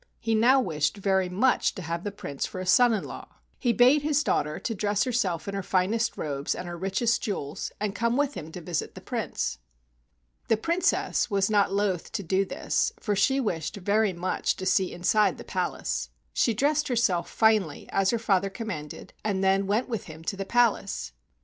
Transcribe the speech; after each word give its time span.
He 0.19 0.33
now 0.33 0.59
wished 0.59 0.97
very 0.97 1.29
much 1.29 1.75
to 1.75 1.83
have 1.83 2.03
the 2.03 2.11
Prince 2.11 2.47
for 2.47 2.59
a 2.59 2.65
son 2.65 2.91
in 2.91 3.03
law. 3.03 3.35
He 3.59 3.71
bade 3.71 4.01
his 4.01 4.23
daughter 4.23 4.57
dress 4.57 5.03
herself 5.03 5.47
in 5.47 5.53
her 5.53 5.61
finest 5.61 6.17
robes 6.17 6.55
and 6.55 6.67
her 6.67 6.75
richest 6.75 7.21
jewels 7.21 7.71
and 7.79 7.93
come 7.93 8.17
with 8.17 8.33
him 8.33 8.51
to 8.53 8.61
visit 8.61 8.95
the 8.95 8.99
Prince. 9.01 9.59
The 10.47 10.57
Princess 10.57 11.29
was 11.29 11.51
not 11.51 11.71
loath 11.71 12.11
to 12.13 12.23
do 12.23 12.45
this, 12.45 12.91
for 12.99 13.15
she 13.15 13.39
wished 13.39 13.75
very 13.75 14.11
much 14.11 14.55
to 14.55 14.65
see 14.65 14.91
inside 14.91 15.37
the 15.37 15.43
palace. 15.43 16.09
She 16.33 16.55
dressed 16.55 16.87
herself 16.87 17.29
finely 17.29 17.87
as 17.91 18.09
her 18.09 18.17
father 18.17 18.49
com¬ 18.49 18.65
manded 18.65 19.11
and 19.23 19.43
then 19.43 19.67
went 19.67 19.87
with 19.87 20.05
him 20.05 20.23
to 20.23 20.35
the 20.35 20.45
palace. 20.45 21.11